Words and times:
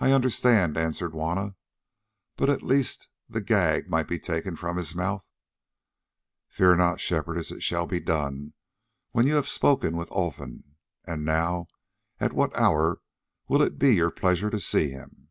"I 0.00 0.12
understand," 0.12 0.76
answered 0.76 1.12
Juanna, 1.12 1.54
"but 2.36 2.50
at 2.50 2.62
least 2.62 3.08
the 3.26 3.40
gag 3.40 3.88
might 3.88 4.06
be 4.06 4.18
taken 4.18 4.54
from 4.54 4.76
his 4.76 4.94
mouth." 4.94 5.26
"Fear 6.50 6.76
not, 6.76 7.00
Shepherdess, 7.00 7.50
it 7.50 7.62
shall 7.62 7.86
be 7.86 8.00
done—when 8.00 9.26
you 9.26 9.36
have 9.36 9.48
spoken 9.48 9.96
with 9.96 10.12
Olfan. 10.12 10.64
And 11.06 11.24
now, 11.24 11.68
at 12.20 12.34
what 12.34 12.54
hour 12.54 13.00
will 13.48 13.62
it 13.62 13.78
be 13.78 13.94
your 13.94 14.10
pleasure 14.10 14.50
to 14.50 14.60
see 14.60 14.90
him?" 14.90 15.30